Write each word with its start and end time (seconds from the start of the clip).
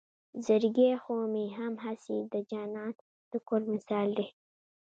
زړګے 0.45 0.89
خو 1.03 1.13
مې 1.33 1.45
هم 1.57 1.73
هسې 1.85 2.17
د 2.33 2.35
جانان 2.51 2.93
د 3.31 3.33
کور 3.47 3.61
مثال 3.73 4.07
دے 4.17 4.27